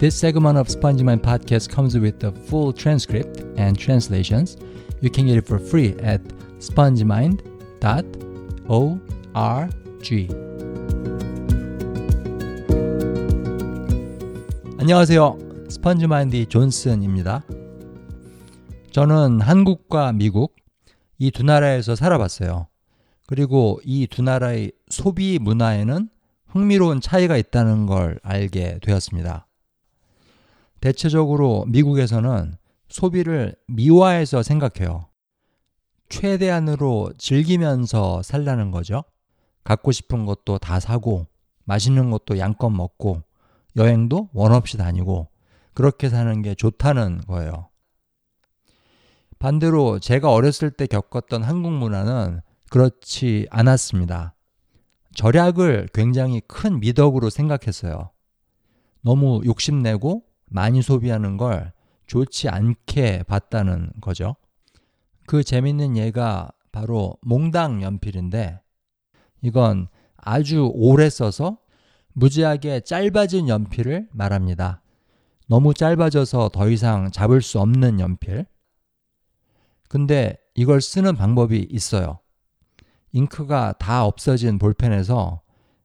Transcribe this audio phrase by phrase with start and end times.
[0.00, 4.56] This segment of Spongy Mind podcast comes with the full transcript and translations.
[5.02, 6.22] You can get it for free at
[6.58, 7.40] spongemind.org.
[14.78, 15.38] 안녕하세요.
[15.68, 17.44] 스펀지마인드 존슨입니다.
[18.92, 20.56] 저는 한국과 미국
[21.18, 22.68] 이 두 나라에서 살아봤어요.
[23.26, 26.08] 그리고 이 두 나라의 소비 문화에는
[26.48, 29.46] 흥미로운 차이가 있다는 걸 알게 되었습니다.
[30.80, 32.56] 대체적으로 미국에서는
[32.88, 35.06] 소비를 미화해서 생각해요.
[36.08, 39.04] 최대한으로 즐기면서 살라는 거죠.
[39.62, 41.26] 갖고 싶은 것도 다 사고,
[41.64, 43.22] 맛있는 것도 양껏 먹고,
[43.76, 45.28] 여행도 원 없이 다니고,
[45.72, 47.68] 그렇게 사는 게 좋다는 거예요.
[49.38, 54.34] 반대로 제가 어렸을 때 겪었던 한국 문화는 그렇지 않았습니다.
[55.14, 58.10] 절약을 굉장히 큰 미덕으로 생각했어요.
[59.02, 61.72] 너무 욕심내고 많이 소비하는 걸
[62.06, 64.36] 좋지 않게 봤다는 거죠.
[65.26, 68.60] 그 재밌는 예가 바로 몽당 연필인데
[69.42, 71.58] 이건 아주 오래 써서
[72.12, 74.82] 무지하게 짧아진 연필을 말합니다.
[75.46, 78.44] 너무 짧아져서 더 이상 잡을 수 없는 연필.
[79.88, 82.18] 근데 이걸 쓰는 방법이 있어요.
[83.12, 85.42] 잉크가 다 없어진 볼펜에서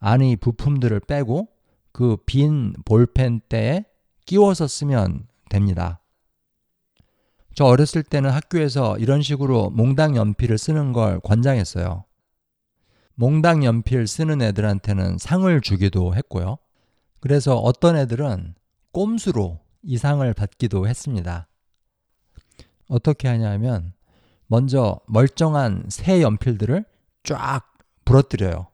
[0.00, 1.48] 안의 부품들을 빼고
[1.92, 3.84] 그 빈 볼펜대에
[4.28, 6.02] 끼워서 쓰면 됩니다.
[7.54, 12.04] 저 어렸을 때는 학교에서 이런 식으로 몽당 연필을 쓰는 걸 권장했어요.
[13.14, 16.58] 몽당 연필 쓰는 애들한테는 상을 주기도 했고요.
[17.20, 18.54] 그래서 어떤 애들은
[18.92, 21.48] 꼼수로 이 상을 받기도 했습니다.
[22.90, 23.94] 어떻게 하냐면
[24.46, 26.84] 먼저 멀쩡한 새 연필들을
[27.24, 27.62] 쫙
[28.04, 28.68] 부러뜨려요.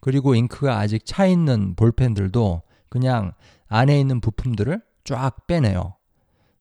[0.00, 3.32] 그리고 잉크가 아직 차 있는 볼펜들도 그냥
[3.68, 5.94] 안에 있는 부품들을 쫙 빼내요.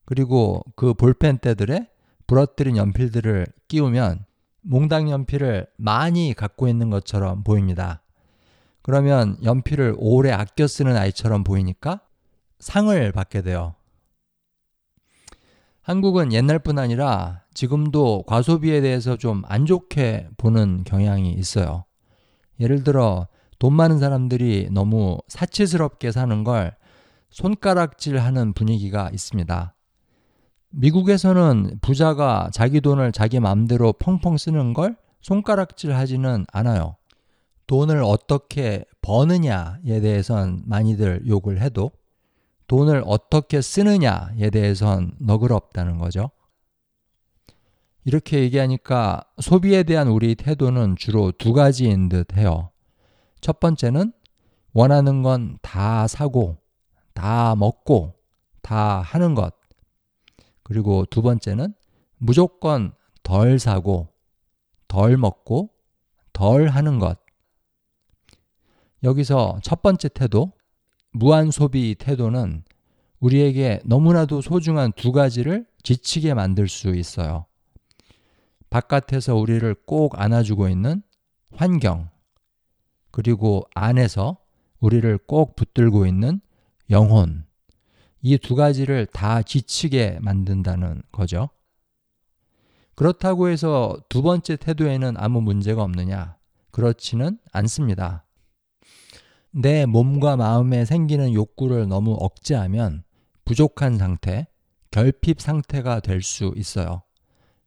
[0.05, 1.89] 그리고 그 볼펜대들에
[2.27, 4.25] 부러뜨린 연필들을 끼우면
[4.61, 8.01] 몽당 연필을 많이 갖고 있는 것처럼 보입니다.
[8.81, 11.99] 그러면 연필을 오래 아껴 쓰는 아이처럼 보이니까
[12.59, 13.75] 상을 받게 돼요.
[15.81, 21.83] 한국은 옛날뿐 아니라 지금도 과소비에 대해서 좀 안 좋게 보는 경향이 있어요.
[22.61, 23.27] 예를 들어
[23.59, 26.75] 돈 많은 사람들이 너무 사치스럽게 사는 걸
[27.29, 29.73] 손가락질 하는 분위기가 있습니다.
[30.69, 36.95] 미국에서는 부자가 자기 돈을 자기 마음대로 펑펑 쓰는 걸 손가락질 하지는 않아요.
[37.67, 41.91] 돈을 어떻게 버느냐에 대해선 많이들 욕을 해도
[42.67, 46.31] 돈을 어떻게 쓰느냐에 대해선 너그럽다는 거죠.
[48.03, 52.71] 이렇게 얘기하니까 소비에 대한 우리 태도는 주로 두 가지인 듯 해요.
[53.41, 54.13] 첫 번째는
[54.73, 56.57] 원하는 건 다 사고
[57.17, 58.13] 다 먹고
[58.61, 59.55] 다 하는 것.
[60.61, 61.73] 그리고 두 번째는
[62.17, 64.09] 무조건 덜 사고
[64.87, 65.71] 덜 먹고
[66.31, 67.17] 덜 하는 것.
[69.01, 70.51] 여기서 첫 번째 태도,
[71.11, 72.63] 무한 소비 태도는
[73.19, 77.47] 우리에게 너무나도 소중한 두 가지를 지치게 만들 수 있어요.
[78.69, 81.01] 바깥에서 우리를 꼭 안아주고 있는
[81.51, 82.11] 환경,
[83.09, 84.37] 그리고 안에서
[84.79, 86.41] 우리를 꼭 붙들고 있는
[86.89, 87.45] 영혼.
[88.21, 91.49] 이 두 가지를 다 지치게 만든다는 거죠.
[92.95, 96.37] 그렇다고 해서 두 번째 태도에는 아무 문제가 없느냐?
[96.71, 98.25] 그렇지는 않습니다.
[99.51, 103.03] 내 몸과 마음에 생기는 욕구를 너무 억제하면
[103.45, 104.47] 부족한 상태,
[104.91, 107.03] 결핍 상태가 될 수 있어요.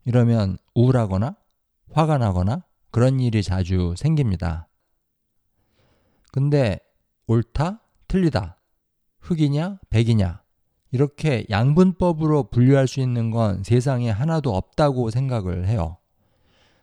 [0.04, 1.36] 이러면 우울하거나
[1.92, 4.68] 화가 나거나 그런 일이 자주 생깁니다.
[6.32, 6.78] 근데
[7.26, 8.59] 옳다, 틀리다,
[9.20, 10.42] 흑이냐, 백이냐,
[10.92, 15.98] 이렇게 양분법으로 분류할 수 있는 건 세상에 하나도 없다고 생각을 해요.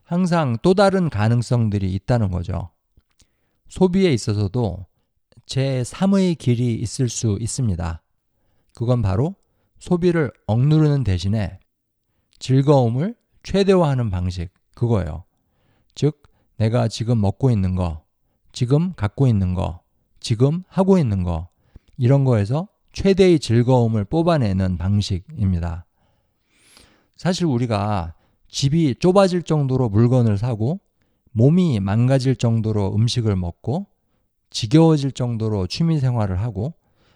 [0.03, 2.69] 항상 또 다른 가능성들이 있다는 거죠.
[3.67, 4.85] 소비에 있어서도
[5.45, 8.01] 제 3의 길이 있을 수 있습니다.
[8.73, 9.35] 그건 바로
[9.79, 11.59] 소비를 억누르는 대신에
[12.39, 15.23] 즐거움을 최대화하는 방식, 그거예요.
[15.95, 16.23] 즉,
[16.57, 18.03] 내가 지금 먹고 있는 거,
[18.51, 19.81] 지금 갖고 있는 거,
[20.19, 21.49] 지금 하고 있는 거,
[21.97, 25.85] 이런 거에서 최대의 즐거움을 뽑아내는 방식입니다.
[27.15, 28.13] 사실 우리가
[28.47, 30.79] 집이 좁아질 정도로 물건을 사고
[31.31, 33.87] 몸이 망가질 정도로 음식을 먹고
[34.49, 36.73] 지겨워질 정도로 취미 생활을 하고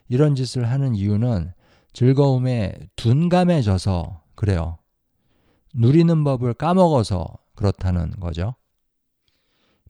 [0.09, 1.53] 이런 짓을 하는 이유는
[1.93, 4.77] 즐거움에 둔감해져서 그래요.
[5.73, 8.55] 누리는 법을 까먹어서 그렇다는 거죠.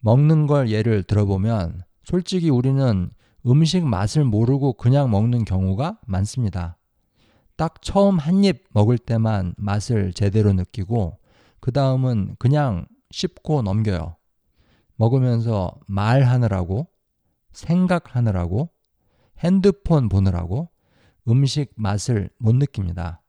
[0.02, 3.10] 먹는 걸 예를 들어보면 솔직히 우리는
[3.46, 6.78] 음식 맛을 모르고 그냥 먹는 경우가 많습니다.
[7.56, 11.18] 딱 처음 한 입 먹을 때만 맛을 제대로 느끼고
[11.60, 14.16] 그 다음은 그냥 씹고 넘겨요.
[14.96, 16.88] 먹으면서 말하느라고,
[17.52, 18.70] 생각하느라고,
[19.40, 20.70] 핸드폰 보느라고
[21.28, 23.22] 음식 맛을 못 느낍니다.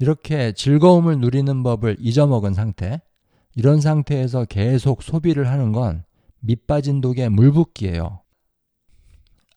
[0.00, 3.00] 이렇게 즐거움을 누리는 법을 잊어먹은 상태,
[3.56, 6.04] 이런 상태에서 계속 소비를 하는 건
[6.40, 8.20] 밑빠진 독에 물붓기예요.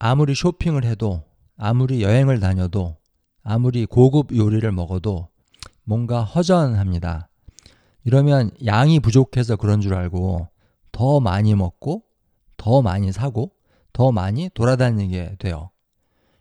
[0.03, 1.21] 아무리 쇼핑을 해도,
[1.57, 2.97] 아무리 여행을 다녀도,
[3.43, 5.27] 아무리 고급 요리를 먹어도
[5.83, 7.29] 뭔가 허전합니다.
[8.03, 10.47] 이러면 양이 부족해서 그런 줄 알고
[10.91, 12.03] 더 많이 먹고,
[12.57, 13.51] 더 많이 사고,
[13.93, 15.69] 더 많이 돌아다니게 돼요.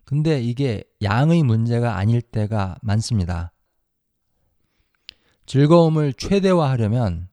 [0.06, 3.52] 근데 이게 양의 문제가 아닐 때가 많습니다.
[5.44, 7.28] 즐거움을 최대화하려면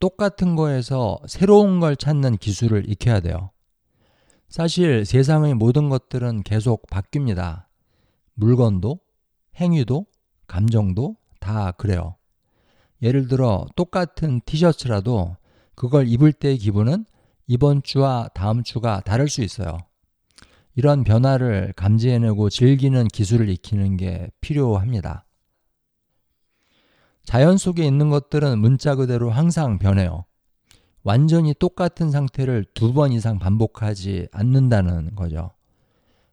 [0.00, 3.50] 똑같은 거에서 새로운 걸 찾는 기술을 익혀야 돼요.
[4.48, 7.66] 사실 세상의 모든 것들은 계속 바뀝니다.
[8.34, 9.00] 물건도,
[9.56, 10.06] 행위도,
[10.46, 12.16] 감정도 다 그래요.
[13.02, 15.36] 예를 들어 똑같은 티셔츠라도
[15.74, 17.04] 그걸 입을 때의 기분은
[17.46, 19.78] 이번 주와 다음 주가 다를 수 있어요.
[20.74, 25.26] 이런 변화를 감지해내고 즐기는 기술을 익히는 게 필요합니다.
[27.24, 30.24] 자연 속에 있는 것들은 문자 그대로 항상 변해요.
[31.08, 35.52] 완전히 똑같은 상태를 두 번 이상 반복하지 않는다는 거죠.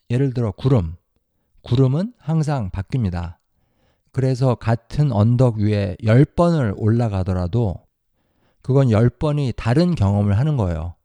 [0.09, 0.97] 예를 들어 구름.
[1.61, 3.37] 구름은 항상 바뀝니다.
[4.11, 7.85] 그래서 같은 언덕 위에 10번을 올라가더라도
[8.61, 10.95] 그건 10번이 다른 경험을 하는 거예요.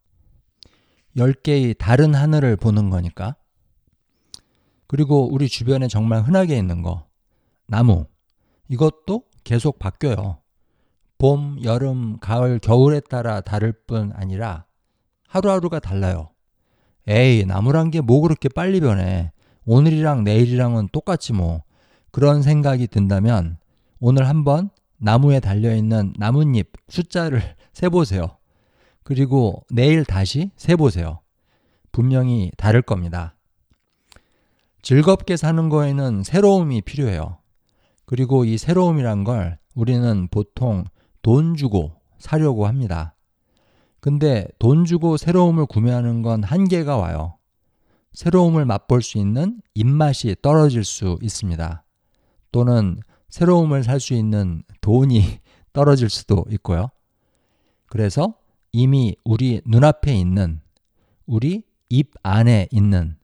[1.17, 3.37] 10개의 다른 하늘을 보는 거니까.
[4.89, 7.07] 그리고 우리 주변에 정말 흔하게 있는 거.
[7.69, 8.07] 나무.
[8.67, 10.40] 이것도 계속 바뀌어요.
[11.21, 14.65] 봄, 여름, 가을, 겨울에 따라 다를 뿐 아니라
[15.29, 16.31] 하루하루가 달라요.
[17.07, 19.31] 에이, 나무란 게 뭐 그렇게 빨리 변해.
[19.67, 21.63] 오늘이랑 내일이랑은 똑같지 뭐.
[22.11, 23.59] 그런 생각이 든다면
[24.01, 27.43] 오늘 한번 나무에 달려있는 나뭇잎 숫자를
[27.75, 28.39] 세보세요.
[29.03, 31.21] 그리고 내일 다시 세보세요.
[31.93, 33.37] 분명히 다를 겁니다.
[34.81, 37.37] 즐겁게 사는 거에는 새로움이 필요해요.
[38.07, 40.85] 그리고 이 새로움이란 걸 우리는 보통
[41.23, 43.15] 돈 주고 사려고 합니다.
[44.01, 47.37] 근데 돈 주고 새로움을 구매하는 건 한계가 와요.
[48.13, 51.85] 새로움을 맛볼 수 있는 입맛이 떨어질 수 있습니다.
[52.53, 55.23] 또는 새로움을 살 수 있는 돈이
[55.73, 56.91] 떨어질 수도 있고요.
[57.87, 58.35] 그래서
[58.73, 60.61] 이미 우리 눈앞에 있는,
[61.27, 63.17] 우리 입 안에 있는,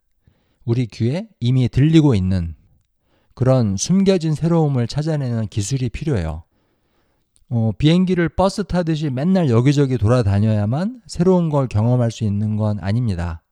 [0.65, 2.55] 우리 귀에 이미 들리고 있는
[3.35, 6.46] 그런 숨겨진 새로움을 찾아내는 기술이 필요해요.
[7.49, 13.43] 어, 비행기를 버스 타듯이 맨날 여기저기 돌아다녀야만 새로운 걸 경험할 수 있는 건 아닙니다.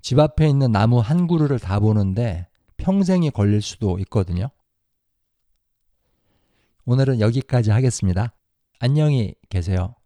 [0.00, 4.50] 집 앞에 있는 나무 한 그루를 다 보는데 평생이 걸릴 수도 있거든요.
[6.84, 8.34] 오늘은 여기까지 하겠습니다.
[8.78, 9.97] 안녕히 계세요.